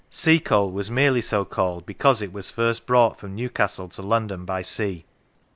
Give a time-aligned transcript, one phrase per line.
[0.09, 4.45] (Sea coal was merely so called because it was first brought from Newcastle to London
[4.45, 5.05] by sea.)